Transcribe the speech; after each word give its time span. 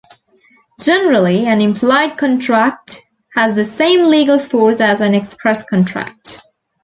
Generally, 0.79 1.45
an 1.45 1.61
implied 1.61 2.17
contract 2.17 3.07
has 3.35 3.55
the 3.55 3.63
same 3.63 4.05
legal 4.05 4.39
force 4.39 4.81
as 4.81 4.99
an 4.99 5.13
express 5.13 5.61
contract. 5.63 6.39